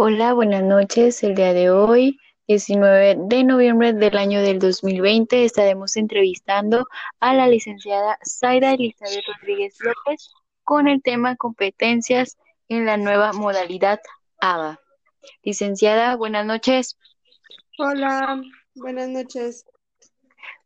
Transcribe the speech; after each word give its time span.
Hola, 0.00 0.32
buenas 0.32 0.62
noches. 0.62 1.24
El 1.24 1.34
día 1.34 1.52
de 1.52 1.70
hoy, 1.70 2.20
19 2.46 3.16
de 3.18 3.42
noviembre 3.42 3.92
del 3.92 4.16
año 4.16 4.40
del 4.40 4.60
2020, 4.60 5.44
estaremos 5.44 5.96
entrevistando 5.96 6.86
a 7.18 7.34
la 7.34 7.48
licenciada 7.48 8.16
Zaida 8.24 8.74
Elizabeth 8.74 9.24
Rodríguez 9.40 9.76
López 9.80 10.30
con 10.62 10.86
el 10.86 11.02
tema 11.02 11.34
competencias 11.34 12.36
en 12.68 12.86
la 12.86 12.96
nueva 12.96 13.32
modalidad 13.32 13.98
ABA. 14.40 14.78
Licenciada, 15.42 16.14
buenas 16.14 16.46
noches. 16.46 16.96
Hola, 17.76 18.40
buenas 18.76 19.08
noches. 19.08 19.64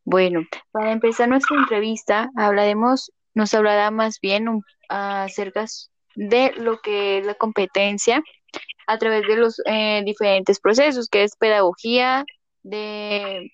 Bueno, 0.04 0.42
para 0.72 0.92
empezar 0.92 1.30
nuestra 1.30 1.56
entrevista, 1.56 2.28
hablaremos, 2.36 3.10
nos 3.32 3.54
hablará 3.54 3.90
más 3.90 4.20
bien 4.20 4.50
un- 4.50 4.62
acerca 4.90 5.64
de 6.16 6.52
lo 6.58 6.82
que 6.82 7.16
es 7.16 7.24
la 7.24 7.34
competencia 7.34 8.22
a 8.86 8.98
través 8.98 9.26
de 9.26 9.36
los 9.36 9.60
eh, 9.66 10.02
diferentes 10.04 10.60
procesos, 10.60 11.08
que 11.08 11.24
es 11.24 11.36
pedagogía, 11.36 12.24
de 12.62 13.50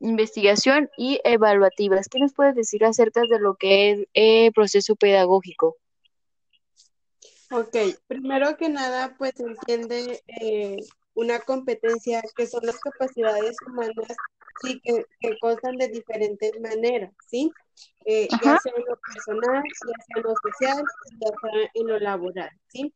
investigación 0.00 0.90
y 0.96 1.20
evaluativas. 1.24 2.08
¿Qué 2.08 2.18
nos 2.18 2.34
puedes 2.34 2.54
decir 2.54 2.84
acerca 2.84 3.22
de 3.22 3.38
lo 3.38 3.54
que 3.54 3.90
es 3.90 4.06
el 4.12 4.52
proceso 4.52 4.96
pedagógico? 4.96 5.76
Ok, 7.50 7.76
primero 8.06 8.56
que 8.56 8.68
nada, 8.68 9.14
pues 9.16 9.38
entiende 9.38 10.22
eh, 10.40 10.76
una 11.14 11.40
competencia 11.40 12.22
que 12.36 12.46
son 12.46 12.64
las 12.66 12.78
capacidades 12.80 13.56
humanas, 13.66 14.16
sí, 14.62 14.80
que, 14.82 15.04
que 15.20 15.38
constan 15.40 15.76
de 15.76 15.88
diferentes 15.88 16.52
maneras, 16.60 17.12
¿sí? 17.28 17.50
Eh, 18.04 18.28
ya 18.44 18.58
sea 18.58 18.72
en 18.76 18.84
lo 18.86 18.96
personal, 18.96 19.62
ya 19.64 20.04
sea 20.04 20.16
en 20.16 20.22
lo 20.22 20.34
social, 20.42 20.84
ya 21.20 21.28
sea 21.28 21.70
en 21.74 21.86
lo 21.86 21.98
laboral, 21.98 22.50
¿sí? 22.68 22.92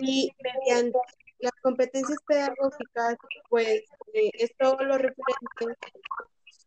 Y 0.00 0.30
mediante 0.42 0.98
las 1.38 1.52
competencias 1.62 2.18
pedagógicas, 2.26 3.16
pues 3.48 3.82
eh, 4.14 4.30
es 4.34 4.50
todo 4.58 4.76
lo 4.82 4.98
referente 4.98 5.78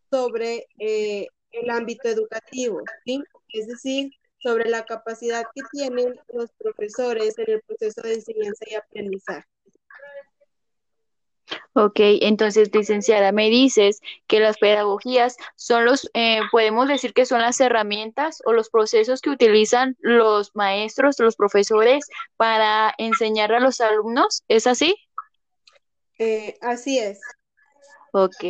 sobre 0.09 0.67
eh, 0.79 1.27
el 1.51 1.69
ámbito 1.69 2.07
educativo, 2.07 2.81
¿sí? 3.05 3.23
Es 3.49 3.67
decir, 3.67 4.11
sobre 4.39 4.69
la 4.69 4.83
capacidad 4.83 5.43
que 5.55 5.61
tienen 5.71 6.15
los 6.33 6.51
profesores 6.57 7.37
en 7.37 7.51
el 7.51 7.61
proceso 7.61 8.01
de 8.01 8.15
enseñanza 8.15 8.65
y 8.69 8.75
aprendizaje. 8.75 9.52
Ok, 11.75 11.99
entonces, 11.99 12.69
licenciada, 12.71 13.31
me 13.31 13.49
dices 13.49 13.99
que 14.27 14.39
las 14.39 14.57
pedagogías 14.59 15.37
son 15.55 15.85
los, 15.85 16.07
eh, 16.13 16.39
podemos 16.51 16.87
decir 16.87 17.13
que 17.13 17.25
son 17.25 17.41
las 17.41 17.59
herramientas 17.59 18.43
o 18.45 18.53
los 18.53 18.69
procesos 18.69 19.21
que 19.21 19.31
utilizan 19.31 19.97
los 19.99 20.55
maestros, 20.55 21.19
los 21.19 21.35
profesores 21.35 22.05
para 22.37 22.93
enseñar 22.99 23.53
a 23.53 23.59
los 23.59 23.81
alumnos, 23.81 24.43
¿es 24.47 24.67
así? 24.67 24.95
Eh, 26.19 26.55
así 26.61 26.99
es. 26.99 27.19
Ok. 28.11 28.43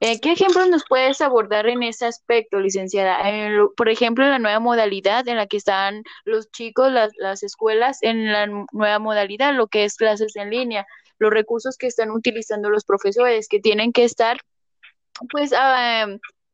Eh, 0.00 0.20
¿qué 0.22 0.32
ejemplos 0.32 0.68
nos 0.68 0.84
puedes 0.88 1.20
abordar 1.20 1.66
en 1.66 1.82
ese 1.82 2.06
aspecto, 2.06 2.60
licenciada? 2.60 3.18
Por 3.76 3.88
ejemplo, 3.88 4.24
en 4.24 4.30
la 4.30 4.38
nueva 4.38 4.60
modalidad 4.60 5.26
en 5.28 5.36
la 5.36 5.46
que 5.46 5.56
están 5.56 6.02
los 6.24 6.50
chicos, 6.50 6.92
las, 6.92 7.12
las 7.16 7.42
escuelas, 7.42 7.98
en 8.02 8.32
la 8.32 8.46
nu- 8.46 8.66
nueva 8.72 8.98
modalidad, 9.00 9.52
lo 9.54 9.66
que 9.66 9.84
es 9.84 9.96
clases 9.96 10.36
en 10.36 10.50
línea, 10.50 10.86
los 11.18 11.30
recursos 11.30 11.76
que 11.76 11.86
están 11.86 12.10
utilizando 12.10 12.70
los 12.70 12.84
profesores, 12.84 13.48
que 13.48 13.60
tienen 13.60 13.92
que 13.92 14.04
estar, 14.04 14.38
pues, 15.30 15.52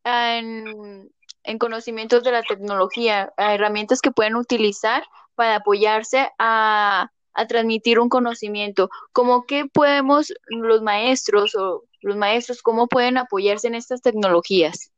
en, 0.04 1.10
en 1.44 1.58
conocimientos 1.58 2.22
de 2.24 2.32
la 2.32 2.42
tecnología, 2.42 3.32
herramientas 3.36 4.00
que 4.00 4.12
pueden 4.12 4.36
utilizar 4.36 5.04
para 5.34 5.56
apoyarse 5.56 6.30
a, 6.38 7.10
a 7.34 7.46
transmitir 7.46 7.98
un 7.98 8.08
conocimiento. 8.08 8.90
¿Cómo 9.12 9.46
que 9.46 9.66
podemos 9.66 10.32
los 10.46 10.82
maestros 10.82 11.54
o 11.54 11.84
los 12.00 12.16
maestros, 12.16 12.62
cómo 12.62 12.88
pueden 12.88 13.16
apoyarse 13.16 13.68
en 13.68 13.74
estas 13.74 14.02
tecnologías? 14.02 14.92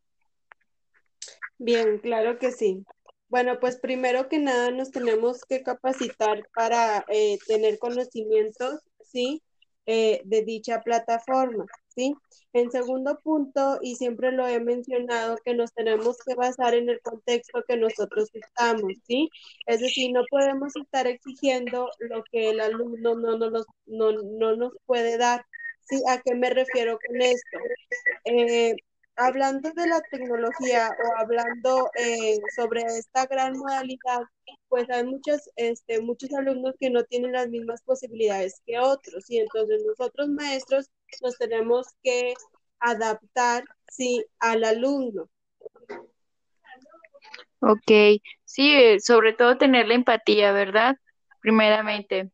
Bien, 1.58 1.98
claro 1.98 2.38
que 2.38 2.50
sí. 2.50 2.84
Bueno, 3.28 3.58
pues 3.58 3.76
primero 3.76 4.28
que 4.28 4.38
nada 4.38 4.70
nos 4.70 4.90
tenemos 4.90 5.44
que 5.44 5.62
capacitar 5.62 6.48
para 6.54 7.04
eh, 7.08 7.38
tener 7.46 7.78
conocimientos, 7.78 8.80
¿sí? 9.02 9.42
Eh, 9.86 10.22
de 10.24 10.42
dicha 10.44 10.80
plataforma, 10.80 11.66
¿sí? 11.88 12.14
En 12.54 12.70
segundo 12.70 13.18
punto, 13.22 13.78
y 13.82 13.96
siempre 13.96 14.32
lo 14.32 14.46
he 14.48 14.58
mencionado, 14.58 15.36
que 15.44 15.54
nos 15.54 15.74
tenemos 15.74 16.16
que 16.26 16.34
basar 16.34 16.74
en 16.74 16.88
el 16.88 17.00
contexto 17.02 17.62
que 17.68 17.76
nosotros 17.76 18.30
estamos, 18.32 18.92
¿sí? 19.06 19.28
Es 19.66 19.80
decir, 19.80 20.10
no 20.12 20.22
podemos 20.30 20.74
estar 20.76 21.06
exigiendo 21.06 21.90
lo 21.98 22.24
que 22.32 22.50
el 22.50 22.60
alumno 22.60 23.14
no, 23.14 23.36
no, 23.36 23.50
nos, 23.50 23.66
no, 23.86 24.12
no 24.12 24.56
nos 24.56 24.72
puede 24.86 25.18
dar, 25.18 25.44
¿sí? 25.82 26.00
¿A 26.08 26.20
qué 26.22 26.34
me 26.34 26.48
refiero 26.50 26.98
con 27.06 27.20
esto? 27.20 27.58
Eh, 28.24 28.74
hablando 29.16 29.70
de 29.72 29.86
la 29.86 30.00
tecnología 30.10 30.90
o 30.90 31.20
hablando 31.20 31.90
eh, 31.98 32.38
sobre 32.56 32.82
esta 32.82 33.26
gran 33.26 33.56
modalidad, 33.56 34.22
pues 34.68 34.88
hay 34.90 35.04
muchos, 35.04 35.50
este, 35.56 36.00
muchos 36.00 36.32
alumnos 36.34 36.74
que 36.78 36.90
no 36.90 37.04
tienen 37.04 37.32
las 37.32 37.48
mismas 37.48 37.82
posibilidades 37.82 38.60
que 38.66 38.78
otros 38.78 39.30
y 39.30 39.38
entonces 39.38 39.82
nosotros 39.86 40.28
maestros 40.28 40.90
nos 41.22 41.36
tenemos 41.38 41.86
que 42.02 42.34
adaptar, 42.80 43.64
sí, 43.88 44.24
al 44.40 44.64
alumno. 44.64 45.28
Ok, 47.60 48.20
sí, 48.44 48.74
eh, 48.74 49.00
sobre 49.00 49.32
todo 49.32 49.56
tener 49.56 49.88
la 49.88 49.94
empatía, 49.94 50.52
¿verdad? 50.52 50.96
Primeramente. 51.40 52.30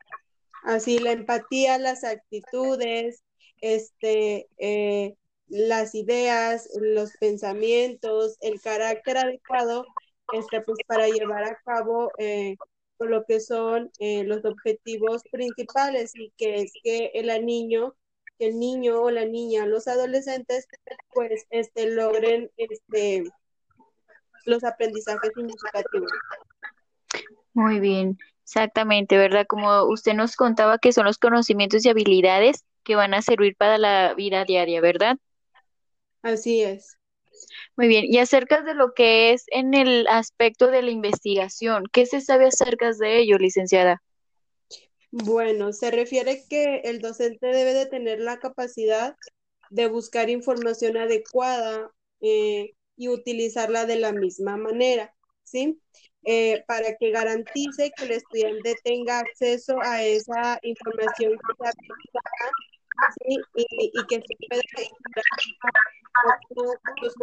Así 0.65 0.99
la 0.99 1.13
empatía, 1.13 1.79
las 1.79 2.05
actitudes, 2.05 3.23
este, 3.61 4.49
eh, 4.59 5.15
las 5.50 5.94
ideas, 5.94 6.69
los 6.81 7.12
pensamientos, 7.19 8.37
el 8.41 8.61
carácter 8.61 9.19
adecuado, 9.19 9.84
este, 10.33 10.61
pues 10.61 10.78
para 10.87 11.09
llevar 11.09 11.44
a 11.44 11.59
cabo 11.65 12.12
eh, 12.19 12.56
lo 13.00 13.25
que 13.25 13.41
son 13.41 13.91
eh, 13.99 14.25
los 14.25 14.44
objetivos 14.44 15.22
principales 15.31 16.12
y 16.15 16.33
que 16.37 16.62
es 16.62 16.72
que 16.83 17.10
el 17.15 17.44
niño, 17.44 17.94
el 18.39 18.59
niño 18.59 19.03
o 19.03 19.10
la 19.10 19.25
niña, 19.25 19.66
los 19.66 19.89
adolescentes, 19.89 20.66
pues 21.12 21.44
este, 21.50 21.91
logren 21.91 22.50
este, 22.56 23.25
los 24.44 24.62
aprendizajes 24.65 25.31
significativos. 25.34 26.10
Muy 27.53 27.81
bien, 27.81 28.19
exactamente, 28.44 29.16
¿verdad? 29.16 29.47
Como 29.49 29.84
usted 29.84 30.15
nos 30.15 30.37
contaba 30.37 30.78
que 30.78 30.93
son 30.93 31.06
los 31.06 31.19
conocimientos 31.19 31.84
y 31.84 31.89
habilidades 31.89 32.65
que 32.84 32.94
van 32.94 33.15
a 33.15 33.22
servir 33.22 33.56
para 33.56 33.78
la 33.78 34.15
vida 34.15 34.44
diaria, 34.44 34.81
¿verdad? 34.81 35.19
Así 36.23 36.63
es. 36.63 36.97
Muy 37.77 37.89
bien, 37.89 38.05
y 38.07 38.19
acerca 38.19 38.63
de 38.63 38.75
lo 38.75 38.93
que 38.93 39.33
es 39.33 39.45
en 39.49 39.75
el 39.75 40.07
aspecto 40.09 40.69
de 40.69 40.83
la 40.83 40.91
investigación, 40.91 41.85
¿qué 41.93 42.07
se 42.07 42.21
sabe 42.21 42.47
acerca 42.47 42.93
de 42.93 43.19
ello, 43.19 43.39
licenciada? 43.39 44.03
Bueno, 45.11 45.73
se 45.73 45.91
refiere 45.91 46.45
que 46.49 46.83
el 46.85 47.01
docente 47.01 47.47
debe 47.47 47.75
de 47.75 47.87
tener 47.87 48.21
la 48.21 48.39
capacidad 48.39 49.17
de 49.71 49.89
buscar 49.89 50.31
información 50.31 50.97
adecuada 50.97 51.91
eh, 52.21 52.75
y 52.97 53.09
utilizarla 53.09 53.87
de 53.87 53.97
la 53.97 54.13
misma 54.13 54.57
manera, 54.57 55.15
¿sí? 55.43 55.81
Eh, 56.25 56.63
para 56.67 56.97
que 56.97 57.11
garantice 57.11 57.93
que 57.97 58.05
el 58.05 58.13
estudiante 58.13 58.75
tenga 58.85 59.21
acceso 59.21 59.81
a 59.81 60.05
esa 60.05 60.59
información 60.63 61.33
que 61.33 61.55
verificada, 61.59 62.51
¿sí? 63.25 63.39
y, 63.55 63.91
y 63.95 64.07
que 64.07 64.17
se 64.17 64.37
pueda 64.49 64.63
docentes. 66.62 67.15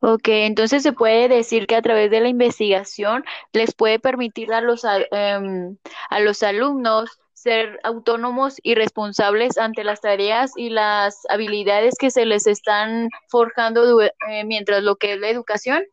Ok, 0.00 0.28
entonces 0.28 0.82
se 0.82 0.92
puede 0.92 1.28
decir 1.28 1.66
que 1.66 1.76
a 1.76 1.82
través 1.82 2.10
de 2.10 2.20
la 2.20 2.28
investigación 2.28 3.24
les 3.52 3.74
puede 3.74 3.98
permitir 3.98 4.52
a 4.52 4.60
los, 4.60 4.84
a, 4.84 4.98
em, 5.10 5.76
a 6.08 6.20
los 6.20 6.42
alumnos 6.42 7.10
ser 7.34 7.80
autónomos 7.84 8.56
y 8.62 8.74
responsables 8.74 9.56
ante 9.56 9.84
las 9.84 10.00
tareas 10.00 10.52
y 10.56 10.68
las 10.70 11.22
habilidades 11.28 11.94
que 11.98 12.10
se 12.10 12.26
les 12.26 12.46
están 12.46 13.08
forjando 13.28 14.02
eh, 14.02 14.12
mientras 14.44 14.82
lo 14.82 14.96
que 14.96 15.14
es 15.14 15.20
la 15.20 15.30
educación. 15.30 15.84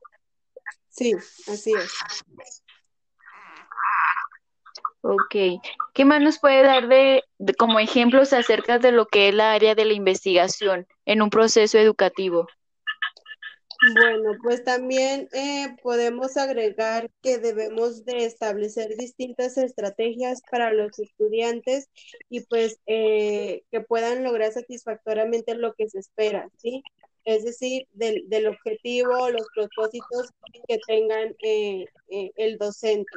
Sí, 0.89 1.13
así 1.47 1.73
es. 1.73 1.91
Ok, 5.09 5.61
¿qué 5.93 6.03
más 6.03 6.21
nos 6.21 6.37
puede 6.37 6.63
dar 6.63 6.89
de, 6.89 7.23
de 7.37 7.53
como 7.53 7.79
ejemplos 7.79 8.33
acerca 8.33 8.77
de 8.77 8.91
lo 8.91 9.05
que 9.05 9.29
es 9.29 9.33
la 9.33 9.53
área 9.53 9.73
de 9.73 9.85
la 9.85 9.93
investigación 9.93 10.85
en 11.05 11.21
un 11.21 11.29
proceso 11.29 11.77
educativo? 11.77 12.45
Bueno, 13.93 14.31
pues 14.43 14.65
también 14.65 15.29
eh, 15.31 15.67
podemos 15.81 16.35
agregar 16.35 17.09
que 17.21 17.37
debemos 17.37 18.03
de 18.03 18.25
establecer 18.25 18.97
distintas 18.97 19.57
estrategias 19.57 20.41
para 20.51 20.73
los 20.73 20.99
estudiantes 20.99 21.87
y 22.27 22.41
pues 22.41 22.79
eh, 22.85 23.63
que 23.71 23.79
puedan 23.79 24.25
lograr 24.25 24.51
satisfactoriamente 24.51 25.55
lo 25.55 25.73
que 25.73 25.87
se 25.87 25.99
espera, 25.99 26.49
¿sí? 26.57 26.83
es 27.27 27.43
decir, 27.43 27.85
del, 27.91 28.23
del 28.29 28.47
objetivo, 28.47 29.29
los 29.29 29.45
propósitos 29.53 30.29
que 30.65 30.79
tengan 30.87 31.35
eh, 31.43 31.85
eh, 32.09 32.31
el 32.37 32.57
docente. 32.57 33.11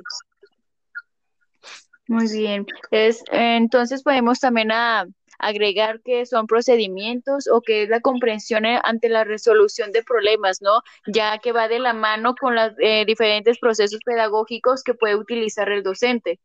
Muy 2.10 2.26
bien. 2.26 2.66
Es, 2.90 3.22
entonces 3.30 4.02
podemos 4.02 4.40
también 4.40 4.72
a, 4.72 5.06
agregar 5.38 6.00
que 6.02 6.26
son 6.26 6.48
procedimientos 6.48 7.46
o 7.46 7.60
que 7.60 7.84
es 7.84 7.88
la 7.88 8.00
comprensión 8.00 8.66
eh, 8.66 8.80
ante 8.82 9.08
la 9.08 9.22
resolución 9.22 9.92
de 9.92 10.02
problemas, 10.02 10.60
¿no? 10.60 10.82
Ya 11.06 11.38
que 11.38 11.52
va 11.52 11.68
de 11.68 11.78
la 11.78 11.92
mano 11.92 12.34
con 12.34 12.56
los 12.56 12.72
diferentes 13.06 13.60
procesos 13.60 14.00
pedagógicos 14.04 14.82
que 14.82 14.94
puede 14.94 15.14
utilizar 15.14 15.70
el 15.70 15.84
docente. 15.84 16.40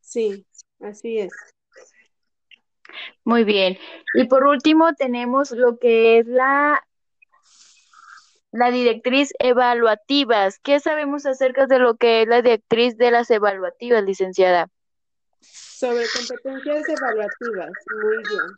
Sí, 0.00 0.46
así 0.80 1.18
es. 1.20 1.32
Muy 3.24 3.44
bien. 3.44 3.78
Y 4.14 4.24
por 4.24 4.44
último 4.48 4.94
tenemos 4.94 5.52
lo 5.52 5.78
que 5.78 6.18
es 6.18 6.26
la, 6.26 6.84
la 8.52 8.70
directriz 8.70 9.32
evaluativas. 9.38 10.58
¿Qué 10.62 10.78
sabemos 10.78 11.26
acerca 11.26 11.66
de 11.66 11.78
lo 11.78 11.96
que 11.96 12.22
es 12.22 12.28
la 12.28 12.42
directriz 12.42 12.96
de 12.98 13.10
las 13.10 13.30
evaluativas, 13.30 14.04
licenciada? 14.04 14.68
Sobre 15.40 16.04
competencias 16.14 16.88
evaluativas. 16.88 17.72
Muy 18.02 18.16
bien. 18.18 18.56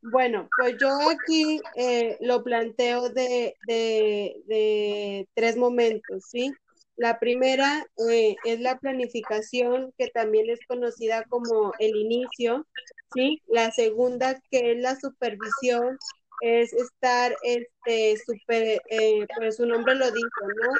Bueno, 0.00 0.48
pues 0.56 0.76
yo 0.78 0.88
aquí 1.10 1.60
eh, 1.74 2.16
lo 2.20 2.44
planteo 2.44 3.10
de, 3.10 3.54
de, 3.66 5.28
tres 5.34 5.56
momentos, 5.56 6.24
¿sí? 6.30 6.52
La 6.96 7.18
primera 7.18 7.84
eh, 8.10 8.36
es 8.44 8.60
la 8.60 8.78
planificación, 8.78 9.92
que 9.98 10.08
también 10.08 10.48
es 10.50 10.60
conocida 10.66 11.24
como 11.24 11.72
el 11.80 11.96
inicio, 11.96 12.64
¿sí? 13.12 13.42
La 13.48 13.72
segunda, 13.72 14.40
que 14.50 14.72
es 14.72 14.78
la 14.78 14.96
supervisión, 14.96 15.98
es 16.40 16.72
estar, 16.72 17.36
este, 17.42 18.16
super, 18.24 18.80
eh, 18.90 19.26
pues 19.36 19.56
su 19.56 19.66
nombre 19.66 19.94
lo 19.94 20.10
dijo, 20.10 20.46
¿no? 20.62 20.72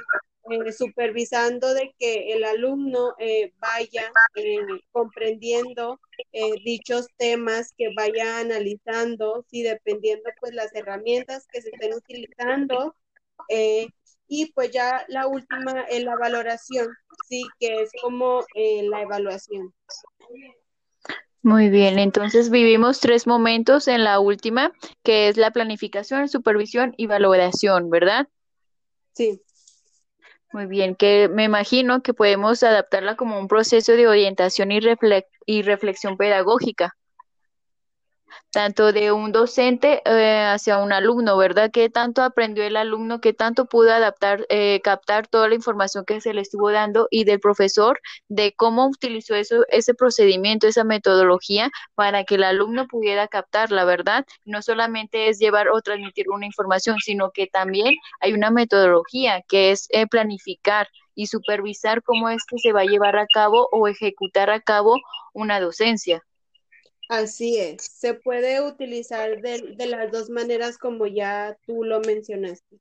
Eh, 0.51 0.73
supervisando 0.73 1.75
de 1.75 1.95
que 1.99 2.33
el 2.33 2.45
alumno 2.45 3.15
vaya 3.59 4.11
comprendiendo 4.93 6.01
dichos 6.65 7.07
temas, 7.19 7.75
que 7.77 7.93
vaya 7.95 8.39
analizando, 8.39 9.45
sí, 9.51 9.63
dependiendo 9.63 10.31
pues 10.41 10.55
las 10.55 10.75
herramientas 10.75 11.47
que 11.53 11.61
se 11.61 11.69
estén 11.69 11.93
utilizando, 11.93 12.97
y 14.29 14.53
pues 14.53 14.71
ya 14.71 15.05
la 15.09 15.27
última 15.27 15.83
es 15.89 16.05
la 16.05 16.15
valoración, 16.17 16.89
sí, 17.29 17.45
que 17.59 17.83
es 17.83 17.91
como 18.03 18.45
eh, 18.55 18.83
la 18.89 19.03
evaluación. 19.03 19.75
Muy 21.43 21.69
bien, 21.69 21.99
entonces 21.99 22.51
vivimos 22.51 23.01
tres 23.01 23.27
momentos 23.27 23.89
en 23.89 24.05
la 24.05 24.19
última, 24.21 24.73
que 25.03 25.29
es 25.29 25.37
la 25.37 25.51
planificación, 25.51 26.29
supervisión 26.29 26.95
y 26.97 27.07
valoración, 27.07 27.91
¿verdad? 27.91 28.29
Sí. 29.15 29.41
Muy 30.53 30.67
bien, 30.67 30.95
que 30.95 31.29
me 31.29 31.45
imagino 31.45 32.03
que 32.03 32.13
podemos 32.13 32.63
adaptarla 32.63 33.17
como 33.17 33.39
un 33.39 33.49
proceso 33.49 33.93
de 33.93 34.09
orientación 34.09 34.73
y, 34.73 34.81
y 35.47 35.63
reflexión 35.63 36.17
pedagógica 36.17 36.98
tanto 38.51 38.93
de 38.93 39.13
un 39.13 39.33
docente 39.33 40.03
eh, 40.05 40.45
hacia 40.45 40.79
un 40.79 40.93
alumno, 40.93 41.37
¿verdad? 41.37 41.71
¿Qué 41.73 41.91
tanto 41.91 42.23
aprendió 42.23 42.65
el 42.65 42.77
alumno? 42.77 43.21
¿Qué 43.21 43.33
tanto 43.33 43.67
pudo 43.67 43.93
adaptar, 43.93 44.47
eh, 44.49 44.81
captar 44.83 45.27
toda 45.29 45.49
la 45.49 45.55
información 45.55 46.05
que 46.05 46.21
se 46.21 46.35
le 46.35 46.41
estuvo 46.41 46.71
dando? 46.71 47.09
Y 47.11 47.25
del 47.25 47.41
profesor, 47.41 48.01
de 48.29 48.53
cómo 48.55 48.87
utilizó 48.87 49.35
eso, 49.35 49.65
ese 49.69 49.95
procedimiento, 49.95 50.67
esa 50.67 50.85
metodología 50.85 51.71
para 51.95 52.25
que 52.25 52.37
el 52.37 52.45
alumno 52.45 52.87
pudiera 52.87 53.29
captarla, 53.29 53.85
¿verdad? 53.85 54.27
No 54.45 54.63
solamente 54.63 55.29
es 55.29 55.39
llevar 55.39 55.69
o 55.69 55.81
transmitir 55.83 56.31
una 56.31 56.47
información, 56.47 56.99
sino 57.01 57.31
que 57.31 57.47
también 57.47 57.95
hay 58.21 58.33
una 58.33 58.51
metodología 58.51 59.43
que 59.49 59.71
es 59.73 59.87
eh, 59.91 60.07
planificar 60.07 60.89
y 61.15 61.27
supervisar 61.27 62.03
cómo 62.03 62.29
es 62.29 62.45
que 62.47 62.59
se 62.59 62.73
va 62.73 62.83
a 62.83 62.85
llevar 62.85 63.17
a 63.17 63.27
cabo 63.27 63.69
o 63.73 63.89
ejecutar 63.89 64.51
a 64.51 64.61
cabo 64.61 64.97
una 65.33 65.61
docencia. 65.61 66.23
Así 67.09 67.57
es, 67.57 67.83
se 67.85 68.13
puede 68.13 68.61
utilizar 68.61 69.41
de, 69.41 69.87
las 69.87 70.13
dos 70.13 70.29
maneras 70.29 70.77
como 70.77 71.07
ya 71.07 71.57
tú 71.67 71.83
lo 71.83 72.01
mencionaste. 72.01 72.77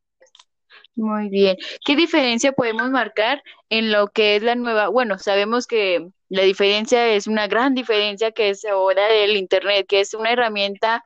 Muy 0.96 1.30
bien. 1.30 1.56
¿Qué 1.86 1.96
diferencia 1.96 2.52
podemos 2.52 2.90
marcar 2.90 3.42
en 3.70 3.92
lo 3.92 4.10
que 4.10 4.36
es 4.36 4.44
la 4.44 4.56
nueva? 4.56 4.90
Bueno, 4.90 5.18
sabemos 5.18 5.66
que 5.66 6.10
la 6.28 6.42
diferencia 6.42 7.08
es 7.16 7.28
una 7.28 7.48
gran 7.48 7.74
diferencia 7.74 8.32
que 8.32 8.50
es 8.50 8.66
ahora 8.66 9.08
del 9.08 9.38
Internet, 9.38 9.86
que 9.88 10.02
es 10.02 10.14
una 10.14 10.32
herramienta 10.32 11.06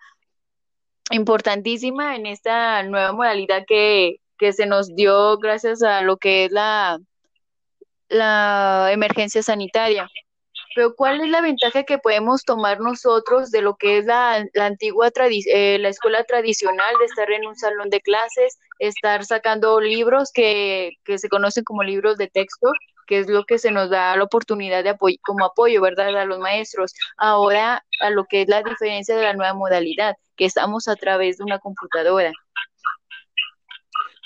importantísima 1.11 2.15
en 2.15 2.25
esta 2.25 2.81
nueva 2.83 3.11
modalidad 3.11 3.65
que, 3.67 4.17
que 4.39 4.53
se 4.53 4.65
nos 4.65 4.95
dio 4.95 5.37
gracias 5.37 5.83
a 5.83 6.01
lo 6.01 6.17
que 6.17 6.45
es 6.45 6.51
la, 6.51 6.99
la 8.09 8.89
emergencia 8.91 9.43
sanitaria. 9.43 10.09
Pero 10.75 10.95
¿cuál 10.95 11.21
es 11.21 11.29
la 11.29 11.41
ventaja 11.41 11.83
que 11.83 11.97
podemos 11.97 12.43
tomar 12.43 12.79
nosotros 12.79 13.51
de 13.51 13.61
lo 13.61 13.75
que 13.75 13.97
es 13.97 14.05
la, 14.05 14.45
antigua 14.59 15.09
eh, 15.15 15.77
la 15.79 15.89
escuela 15.89 16.23
tradicional 16.23 16.95
de 16.99 17.05
estar 17.05 17.29
en 17.31 17.45
un 17.45 17.55
salón 17.55 17.89
de 17.89 18.01
clases, 18.01 18.57
estar 18.79 19.25
sacando 19.25 19.81
libros 19.81 20.31
que, 20.33 20.91
que 21.03 21.17
se 21.17 21.29
conocen 21.29 21.63
como 21.63 21.83
libros 21.83 22.17
de 22.17 22.27
texto, 22.27 22.71
que 23.07 23.19
es 23.19 23.27
lo 23.27 23.43
que 23.43 23.57
se 23.57 23.71
nos 23.71 23.89
da 23.89 24.15
la 24.15 24.23
oportunidad 24.23 24.83
de 24.83 24.91
apoyo, 24.91 25.17
como 25.23 25.45
apoyo, 25.45 25.81
¿verdad?, 25.81 26.15
a 26.15 26.25
los 26.25 26.39
maestros. 26.39 26.93
Ahora, 27.17 27.83
a 27.99 28.09
lo 28.09 28.23
que 28.25 28.43
es 28.43 28.47
la 28.47 28.63
diferencia 28.63 29.15
de 29.17 29.23
la 29.23 29.33
nueva 29.33 29.53
modalidad, 29.53 30.15
que 30.37 30.45
estamos 30.45 30.87
a 30.87 30.95
través 30.95 31.37
de 31.37 31.43
una 31.43 31.59
computadora. 31.59 32.31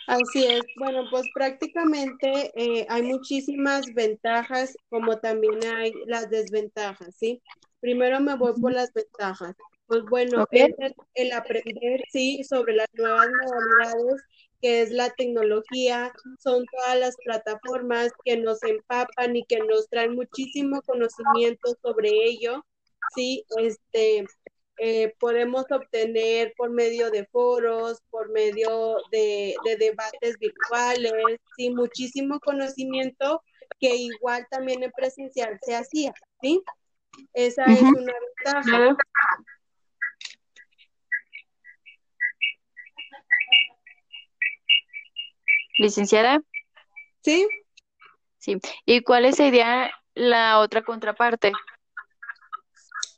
Así 0.07 0.45
es, 0.45 0.61
bueno, 0.77 1.05
pues 1.09 1.23
prácticamente 1.33 2.51
eh, 2.55 2.85
hay 2.89 3.01
muchísimas 3.01 3.85
ventajas 3.93 4.77
como 4.89 5.17
también 5.19 5.63
hay 5.65 5.93
las 6.05 6.29
desventajas, 6.29 7.15
¿sí? 7.15 7.41
Primero 7.79 8.19
me 8.19 8.35
voy 8.35 8.53
por 8.59 8.73
las 8.73 8.93
ventajas. 8.93 9.55
Pues 9.87 10.03
bueno, 10.09 10.47
el, 10.51 11.31
aprender, 11.31 12.03
sí, 12.11 12.43
sobre 12.43 12.75
las 12.75 12.87
nuevas 12.93 13.27
modalidades, 13.27 14.23
que 14.61 14.81
es 14.81 14.91
la 14.91 15.11
tecnología, 15.11 16.11
son 16.39 16.65
todas 16.65 16.99
las 16.99 17.15
plataformas 17.23 18.11
que 18.23 18.37
nos 18.37 18.63
empapan 18.63 19.35
y 19.35 19.45
que 19.45 19.59
nos 19.59 19.87
traen 19.89 20.15
muchísimo 20.15 20.81
conocimiento 20.81 21.75
sobre 21.83 22.09
ello, 22.09 22.65
sí, 23.15 23.45
este, 23.57 24.25
eh, 24.77 25.13
podemos 25.19 25.66
obtener 25.72 26.54
por 26.57 26.69
medio 26.69 27.10
de 27.10 27.25
foros, 27.25 28.01
por 28.10 28.30
medio 28.30 28.98
de, 29.12 29.56
debates 29.80 30.38
virtuales, 30.38 31.39
sí, 31.56 31.69
muchísimo 31.69 32.39
conocimiento 32.39 33.42
que 33.80 33.95
igual 33.95 34.45
también 34.50 34.83
en 34.83 34.92
presencial 34.92 35.58
se 35.62 35.75
hacía, 35.75 36.13
¿sí? 36.41 36.62
Esa 37.34 37.63
es 37.65 37.82
una 37.82 38.13
ventaja. 38.44 38.98
Licenciada. 45.77 46.41
Sí. 47.22 47.48
Sí. 48.39 48.60
¿Y 48.86 49.01
cuál 49.01 49.34
sería 49.34 49.91
la 50.13 50.60
otra 50.60 50.84
contraparte? 50.84 51.51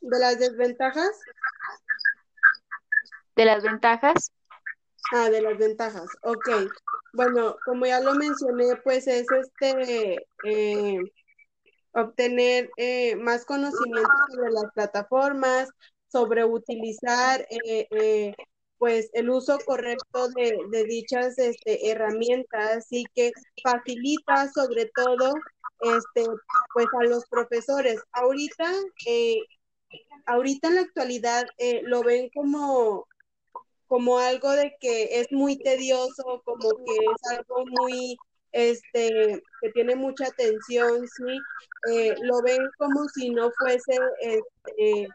¿De 0.00 0.18
las 0.18 0.38
desventajas? 0.38 1.20
¿De 3.38 3.44
las 3.44 3.62
ventajas? 3.62 4.32
Ah, 5.12 5.30
de 5.30 5.40
las 5.40 5.56
ventajas, 5.58 6.08
ok. 6.22 6.48
Bueno, 7.12 7.54
como 7.64 7.86
ya 7.86 8.00
lo 8.00 8.14
mencioné, 8.14 8.74
pues 8.82 9.06
es 9.06 9.28
este 9.30 10.26
eh, 10.42 10.98
obtener 11.92 12.68
eh, 12.78 13.14
más 13.14 13.44
conocimiento 13.44 14.10
sobre 14.34 14.50
las 14.50 14.72
plataformas, 14.74 15.68
sobre 16.08 16.44
utilizar 16.44 17.46
eh, 17.48 18.34
pues 18.76 19.08
el 19.12 19.30
uso 19.30 19.56
correcto 19.64 20.30
de, 20.30 20.84
dichas 20.86 21.38
este, 21.38 21.92
herramientas 21.92 22.88
y 22.90 23.04
que 23.14 23.30
facilita 23.62 24.50
sobre 24.50 24.90
todo 24.96 25.32
este 25.80 26.26
pues 26.74 26.88
a 27.00 27.04
los 27.04 27.24
profesores. 27.26 28.02
Ahorita 28.10 28.68
ahorita 30.28 30.68
en 30.68 30.74
la 30.76 30.80
actualidad 30.82 31.46
eh, 31.58 31.80
lo 31.84 32.02
ven 32.02 32.30
como, 32.34 33.06
como 33.88 34.18
algo 34.18 34.50
de 34.52 34.76
que 34.80 35.20
es 35.20 35.32
muy 35.32 35.58
tedioso, 35.58 36.42
como 36.44 36.70
que 36.84 36.92
es 36.94 37.38
algo 37.38 37.64
muy, 37.66 38.16
este, 38.52 39.42
que 39.60 39.70
tiene 39.72 39.96
mucha 39.96 40.26
atención, 40.26 41.06
¿sí? 41.08 41.38
Eh, 41.92 42.14
lo 42.22 42.42
ven 42.42 42.68
como 42.78 43.08
si 43.08 43.30
no 43.30 43.50
fuese 43.58 43.98
este, 44.20 45.08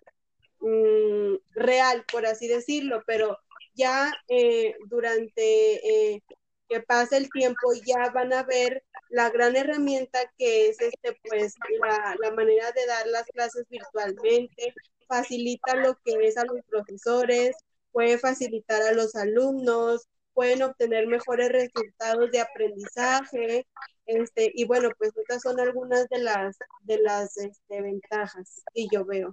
mm, 0.60 1.36
real, 1.56 2.04
por 2.12 2.26
así 2.26 2.48
decirlo, 2.48 3.04
pero 3.06 3.38
ya 3.76 4.12
eh, 4.30 4.76
durante 4.88 6.22
que 6.70 6.80
pase 6.82 7.18
el 7.18 7.30
tiempo 7.30 7.74
ya 7.86 8.10
van 8.12 8.34
a 8.34 8.44
ver 8.44 8.84
la 9.10 9.30
gran 9.30 9.56
herramienta 9.56 10.20
que 10.38 10.70
es 10.70 10.82
este 10.82 11.18
pues 11.24 11.54
la, 11.80 12.16
la 12.20 12.32
manera 12.32 12.72
de 12.72 12.86
dar 12.88 13.06
las 13.08 13.26
clases 13.28 13.66
virtualmente, 13.70 14.74
facilita 15.08 15.76
lo 15.76 15.96
que 16.04 16.14
es 16.28 16.38
a 16.38 16.46
los 16.46 16.62
profesores, 16.68 17.56
puede 17.94 18.18
facilitar 18.18 18.82
a 18.82 18.92
los 18.92 19.16
alumnos, 19.16 20.08
pueden 20.34 20.64
obtener 20.64 21.08
mejores 21.08 21.50
resultados 21.50 22.30
de 22.32 22.42
aprendizaje, 22.42 23.66
este, 24.06 24.52
y 24.54 24.66
bueno, 24.66 24.90
pues 24.98 25.16
estas 25.16 25.42
son 25.42 25.60
algunas 25.60 26.10
de 26.10 26.20
las, 26.20 26.58
de 26.82 26.98
las 26.98 27.38
este, 27.38 27.82
ventajas 27.82 28.64
que 28.74 28.88
yo 28.92 29.06
veo. 29.06 29.30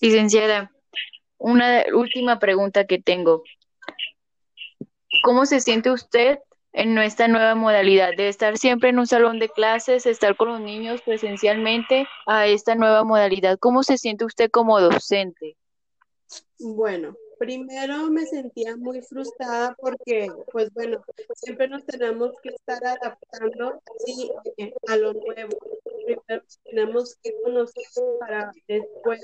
Licenciada, 0.00 0.72
una 1.38 1.84
última 1.94 2.38
pregunta 2.38 2.86
que 2.86 3.00
tengo. 3.00 3.44
¿Cómo 5.22 5.46
se 5.46 5.60
siente 5.60 5.90
usted 5.90 6.38
en 6.72 6.96
esta 6.98 7.28
nueva 7.28 7.54
modalidad 7.54 8.16
de 8.16 8.28
estar 8.28 8.56
siempre 8.56 8.88
en 8.88 8.98
un 8.98 9.06
salón 9.06 9.38
de 9.38 9.50
clases, 9.50 10.06
estar 10.06 10.36
con 10.36 10.48
los 10.48 10.60
niños 10.60 11.02
presencialmente 11.02 12.08
a 12.26 12.46
esta 12.46 12.74
nueva 12.74 13.04
modalidad? 13.04 13.58
¿Cómo 13.58 13.82
se 13.82 13.98
siente 13.98 14.24
usted 14.24 14.50
como 14.50 14.80
docente? 14.80 15.56
Bueno, 16.58 17.16
primero 17.38 18.08
me 18.10 18.24
sentía 18.24 18.76
muy 18.76 19.02
frustrada 19.02 19.74
porque, 19.80 20.30
pues 20.52 20.72
bueno, 20.72 21.02
siempre 21.34 21.66
nos 21.68 21.84
tenemos 21.84 22.32
que 22.42 22.50
estar 22.50 22.84
adaptando 22.84 23.82
eh, 24.58 24.72
a 24.86 24.96
lo 24.96 25.12
nuevo. 25.12 25.58
Primero 25.84 26.44
tenemos 26.64 27.16
que 27.16 27.32
conocer 27.42 27.84
para 28.20 28.52
después 28.68 29.20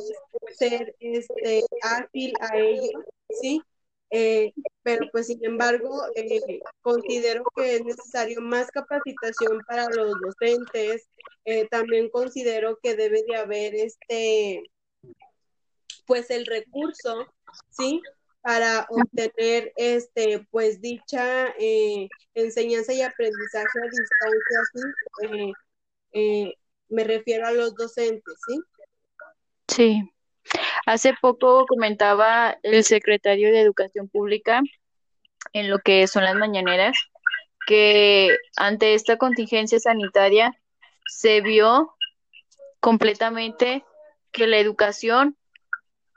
ser 0.56 0.96
este, 0.98 1.62
ágil 1.82 2.32
a 2.40 2.58
ello, 2.58 3.04
¿sí? 3.40 3.62
Eh, 4.10 4.52
pero 4.82 5.06
pues 5.12 5.26
sin 5.26 5.44
embargo 5.44 6.00
eh, 6.16 6.40
considero 6.80 7.44
que 7.54 7.76
es 7.76 7.84
necesario 7.84 8.40
más 8.40 8.70
capacitación 8.70 9.60
para 9.68 9.86
los 9.90 10.18
docentes 10.22 11.06
también 11.70 12.08
considero 12.08 12.78
que 12.82 12.96
debe 12.96 13.22
de 13.28 13.36
haber 13.36 13.74
este 13.74 14.62
pues 16.08 16.30
el 16.30 16.46
recurso, 16.46 17.26
¿sí? 17.70 18.00
Para 18.40 18.86
obtener 18.88 19.72
este, 19.76 20.44
pues 20.50 20.80
dicha 20.80 21.48
eh, 21.58 22.08
enseñanza 22.34 22.94
y 22.94 23.02
aprendizaje 23.02 23.78
a 23.78 23.84
distancia, 23.84 24.60
¿sí? 24.72 25.26
Eh, 25.28 25.52
eh, 26.12 26.54
me 26.88 27.04
refiero 27.04 27.46
a 27.46 27.52
los 27.52 27.74
docentes, 27.74 28.34
¿sí? 28.48 28.58
Sí. 29.68 30.10
Hace 30.86 31.12
poco 31.20 31.66
comentaba 31.66 32.56
el 32.62 32.82
secretario 32.82 33.52
de 33.52 33.60
Educación 33.60 34.08
Pública 34.08 34.62
en 35.52 35.68
lo 35.68 35.78
que 35.80 36.06
son 36.06 36.24
las 36.24 36.34
mañaneras 36.34 36.96
que 37.66 38.34
ante 38.56 38.94
esta 38.94 39.18
contingencia 39.18 39.78
sanitaria 39.78 40.58
se 41.06 41.42
vio 41.42 41.94
completamente 42.80 43.84
que 44.32 44.46
la 44.46 44.56
educación 44.56 45.36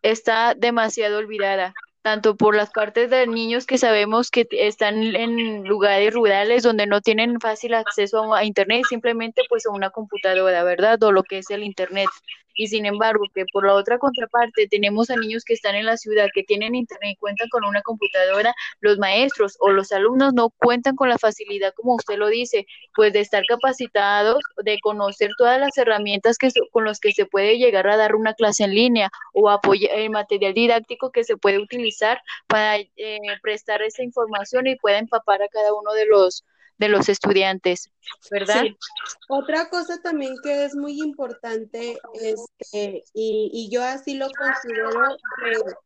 está 0.01 0.53
demasiado 0.55 1.17
olvidada, 1.17 1.73
tanto 2.01 2.35
por 2.35 2.55
las 2.55 2.71
partes 2.71 3.09
de 3.09 3.27
niños 3.27 3.65
que 3.65 3.77
sabemos 3.77 4.31
que 4.31 4.47
están 4.51 5.15
en 5.15 5.63
lugares 5.65 6.13
rurales 6.13 6.63
donde 6.63 6.87
no 6.87 7.01
tienen 7.01 7.39
fácil 7.39 7.73
acceso 7.73 8.33
a 8.33 8.43
Internet, 8.43 8.83
simplemente 8.89 9.43
pues 9.49 9.65
a 9.65 9.71
una 9.71 9.91
computadora, 9.91 10.63
¿verdad? 10.63 11.01
O 11.03 11.11
lo 11.11 11.23
que 11.23 11.39
es 11.39 11.49
el 11.51 11.63
Internet 11.63 12.09
y 12.55 12.67
sin 12.67 12.85
embargo 12.85 13.25
que 13.33 13.45
por 13.51 13.65
la 13.65 13.73
otra 13.73 13.97
contraparte 13.97 14.67
tenemos 14.67 15.09
a 15.09 15.15
niños 15.15 15.43
que 15.43 15.53
están 15.53 15.75
en 15.75 15.85
la 15.85 15.97
ciudad, 15.97 16.27
que 16.33 16.43
tienen 16.43 16.75
internet 16.75 17.11
y 17.13 17.15
cuentan 17.15 17.49
con 17.49 17.65
una 17.65 17.81
computadora, 17.81 18.53
los 18.79 18.97
maestros 18.97 19.57
o 19.59 19.69
los 19.69 19.91
alumnos 19.91 20.33
no 20.33 20.49
cuentan 20.49 20.95
con 20.95 21.09
la 21.09 21.17
facilidad, 21.17 21.73
como 21.75 21.95
usted 21.95 22.17
lo 22.17 22.27
dice, 22.27 22.65
pues 22.95 23.13
de 23.13 23.21
estar 23.21 23.43
capacitados, 23.47 24.41
de 24.63 24.79
conocer 24.81 25.31
todas 25.37 25.59
las 25.59 25.77
herramientas 25.77 26.37
que, 26.37 26.49
con 26.71 26.85
las 26.85 26.99
que 26.99 27.11
se 27.11 27.25
puede 27.25 27.57
llegar 27.57 27.87
a 27.87 27.97
dar 27.97 28.15
una 28.15 28.33
clase 28.33 28.63
en 28.63 28.75
línea 28.75 29.09
o 29.33 29.49
apoyar 29.49 29.97
el 29.97 30.09
material 30.09 30.53
didáctico 30.53 31.11
que 31.11 31.23
se 31.23 31.37
puede 31.37 31.59
utilizar 31.59 32.21
para 32.47 32.77
eh, 32.77 33.19
prestar 33.41 33.81
esa 33.81 34.03
información 34.03 34.67
y 34.67 34.75
pueda 34.75 34.99
empapar 34.99 35.41
a 35.41 35.47
cada 35.47 35.73
uno 35.73 35.93
de 35.93 36.05
los 36.05 36.43
de 36.81 36.89
los 36.89 37.09
estudiantes, 37.09 37.91
¿verdad? 38.31 38.63
Sí. 38.63 38.77
Otra 39.29 39.69
cosa 39.69 40.01
también 40.01 40.33
que 40.43 40.65
es 40.65 40.75
muy 40.75 40.99
importante, 40.99 41.95
este, 42.15 43.03
y, 43.13 43.51
y 43.53 43.69
yo 43.69 43.83
así 43.83 44.15
lo 44.15 44.27
considero, 44.31 44.89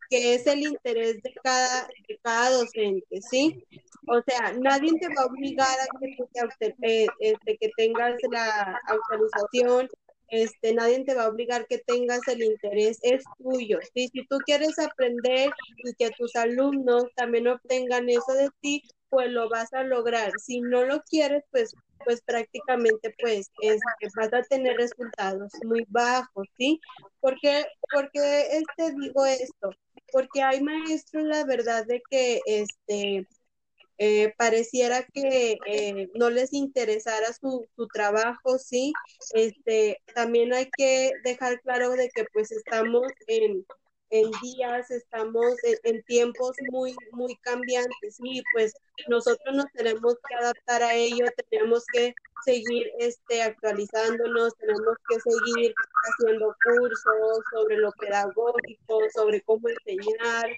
que, 0.09 0.35
es 0.35 0.47
el 0.47 0.61
interés 0.61 1.21
de 1.21 1.33
cada, 1.43 1.85
de 2.07 2.17
cada 2.23 2.49
docente, 2.51 3.21
¿sí? 3.29 3.61
O 4.07 4.21
sea, 4.25 4.53
nadie 4.53 4.93
te 4.97 5.09
va 5.09 5.23
a 5.23 5.25
obligar 5.25 5.67
a 5.67 5.99
que, 5.99 6.75
eh, 6.81 7.07
este, 7.19 7.57
que 7.57 7.71
tengas 7.75 8.15
la 8.31 8.79
autorización, 8.87 9.89
este, 10.29 10.73
nadie 10.73 11.03
te 11.03 11.13
va 11.13 11.23
a 11.25 11.29
obligar 11.29 11.67
que 11.67 11.79
tengas 11.79 12.27
el 12.27 12.43
interés, 12.43 12.99
es 13.01 13.23
tuyo. 13.37 13.79
Si 13.93 14.09
tú 14.29 14.37
quieres 14.45 14.77
aprender 14.79 15.49
y 15.83 15.93
que 15.93 16.11
tus 16.11 16.35
alumnos 16.35 17.05
también 17.15 17.47
obtengan 17.47 18.09
eso 18.09 18.33
de 18.33 18.49
ti, 18.61 18.83
pues 19.09 19.29
lo 19.29 19.49
vas 19.49 19.73
a 19.73 19.83
lograr. 19.83 20.31
Si 20.39 20.61
no 20.61 20.83
lo 20.83 21.01
quieres, 21.03 21.43
pues, 21.51 21.73
pues 22.03 22.21
prácticamente 22.21 23.15
pues 23.21 23.49
es, 23.61 23.79
vas 24.15 24.33
a 24.33 24.43
tener 24.43 24.75
resultados 24.77 25.51
muy 25.63 25.85
bajos, 25.89 26.47
¿sí? 26.57 26.79
Porque, 27.19 27.65
porque 27.93 28.57
este 28.57 28.93
digo 28.99 29.25
esto, 29.25 29.71
porque 30.11 30.41
hay 30.41 30.61
maestros, 30.61 31.23
la 31.23 31.45
verdad, 31.45 31.85
de 31.85 32.01
que 32.09 32.41
este 32.45 33.27
eh, 33.97 34.33
pareciera 34.37 35.05
que 35.13 35.57
eh, 35.65 36.09
no 36.15 36.29
les 36.29 36.53
interesara 36.53 37.31
su, 37.33 37.65
su, 37.75 37.87
trabajo, 37.87 38.57
sí. 38.57 38.93
Este, 39.33 40.01
también 40.13 40.53
hay 40.53 40.69
que 40.77 41.11
dejar 41.23 41.61
claro 41.61 41.91
de 41.91 42.09
que 42.09 42.25
pues 42.33 42.51
estamos 42.51 43.11
en, 43.27 43.65
en 44.09 44.31
días, 44.41 44.91
estamos 44.91 45.55
en, 45.83 46.03
tiempos 46.03 46.55
muy, 46.71 46.95
muy 47.11 47.35
cambiantes 47.37 48.17
y 48.19 48.43
pues 48.53 48.73
nosotros 49.07 49.55
nos 49.55 49.71
tenemos 49.73 50.15
que 50.27 50.35
adaptar 50.35 50.83
a 50.83 50.93
ello, 50.93 51.25
tenemos 51.49 51.85
que 51.93 52.13
seguir 52.43 52.91
este, 52.99 53.41
actualizándonos, 53.41 54.55
tenemos 54.57 54.97
que 55.09 55.19
seguir 55.19 55.73
haciendo 56.03 56.55
cursos 56.63 57.39
sobre 57.51 57.77
lo 57.77 57.91
pedagógico, 57.93 58.99
sobre 59.13 59.41
cómo 59.41 59.69
enseñar 59.69 60.49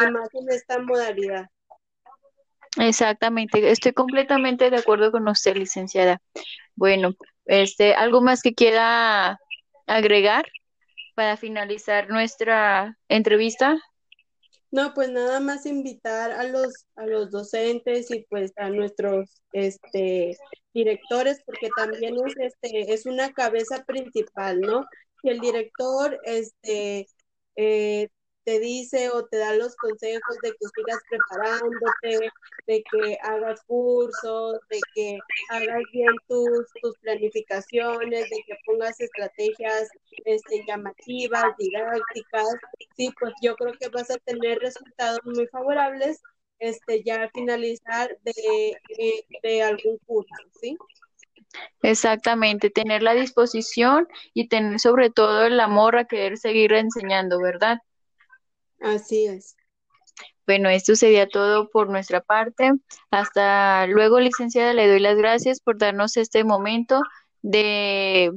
y 0.00 0.10
más 0.10 0.28
en 0.34 0.50
esta 0.50 0.78
modalidad. 0.78 1.50
Exactamente, 2.78 3.70
estoy 3.70 3.92
completamente 3.92 4.70
de 4.70 4.76
acuerdo 4.76 5.10
con 5.10 5.26
usted, 5.28 5.56
licenciada. 5.56 6.20
Bueno, 6.74 7.14
este, 7.46 7.94
¿algo 7.94 8.20
más 8.20 8.42
que 8.42 8.54
quiera 8.54 9.38
agregar? 9.86 10.44
para 11.16 11.36
finalizar 11.38 12.08
nuestra 12.10 12.96
entrevista? 13.08 13.76
No, 14.70 14.92
pues 14.94 15.10
nada 15.10 15.40
más 15.40 15.64
invitar 15.64 16.30
a 16.30 16.44
los, 16.44 16.86
a 16.94 17.06
los 17.06 17.30
docentes 17.30 18.10
y 18.10 18.26
pues 18.28 18.52
a 18.56 18.68
nuestros 18.68 19.40
este, 19.52 20.36
directores, 20.74 21.40
porque 21.46 21.70
también 21.74 22.14
es, 22.26 22.34
este, 22.38 22.92
es 22.92 23.06
una 23.06 23.32
cabeza 23.32 23.84
principal, 23.84 24.60
¿no? 24.60 24.84
Si 25.22 25.30
el 25.30 25.40
director 25.40 26.20
este, 26.24 27.06
eh, 27.56 28.08
te 28.46 28.60
dice 28.60 29.10
o 29.10 29.26
te 29.26 29.38
da 29.38 29.54
los 29.54 29.74
consejos 29.76 30.38
de 30.40 30.52
que 30.52 30.68
sigas 30.76 31.00
preparándote, 31.10 32.30
de 32.68 32.84
que 32.84 33.18
hagas 33.22 33.60
cursos, 33.66 34.60
de 34.70 34.80
que 34.94 35.18
hagas 35.50 35.82
bien 35.92 36.14
tus, 36.28 36.66
tus 36.80 36.96
planificaciones, 36.98 38.30
de 38.30 38.44
que 38.46 38.56
pongas 38.64 39.00
estrategias 39.00 39.88
este, 40.24 40.64
llamativas, 40.64 41.56
didácticas, 41.58 42.54
sí, 42.96 43.12
pues 43.18 43.34
yo 43.42 43.56
creo 43.56 43.74
que 43.80 43.88
vas 43.88 44.10
a 44.12 44.18
tener 44.18 44.60
resultados 44.60 45.18
muy 45.24 45.48
favorables 45.48 46.22
este, 46.60 47.02
ya 47.02 47.16
al 47.22 47.30
finalizar 47.32 48.16
de, 48.22 48.78
de 49.42 49.62
algún 49.62 49.98
curso, 50.06 50.34
¿sí? 50.60 50.78
Exactamente, 51.82 52.70
tener 52.70 53.02
la 53.02 53.14
disposición 53.14 54.06
y 54.34 54.48
tener 54.48 54.78
sobre 54.78 55.10
todo 55.10 55.46
el 55.46 55.58
amor 55.58 55.96
a 55.96 56.04
querer 56.04 56.38
seguir 56.38 56.72
enseñando, 56.74 57.40
¿verdad? 57.40 57.78
Así 58.80 59.26
es. 59.26 59.56
Bueno, 60.46 60.68
esto 60.68 60.94
sería 60.94 61.28
todo 61.28 61.68
por 61.70 61.88
nuestra 61.90 62.20
parte. 62.20 62.72
Hasta 63.10 63.86
luego, 63.88 64.20
licenciada. 64.20 64.72
Le 64.72 64.88
doy 64.88 65.00
las 65.00 65.16
gracias 65.16 65.60
por 65.60 65.76
darnos 65.76 66.16
este 66.16 66.44
momento 66.44 67.02
de, 67.42 68.32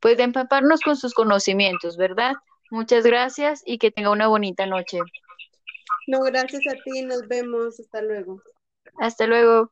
pues, 0.00 0.16
de 0.16 0.22
empaparnos 0.22 0.80
con 0.80 0.96
sus 0.96 1.12
conocimientos, 1.12 1.96
¿verdad? 1.96 2.32
Muchas 2.70 3.04
gracias 3.04 3.62
y 3.66 3.76
que 3.76 3.90
tenga 3.90 4.10
una 4.10 4.28
bonita 4.28 4.64
noche. 4.64 4.98
No, 6.06 6.20
gracias 6.22 6.62
a 6.66 6.82
ti. 6.82 7.02
Nos 7.02 7.28
vemos. 7.28 7.78
Hasta 7.78 8.00
luego. 8.00 8.42
Hasta 8.98 9.26
luego. 9.26 9.70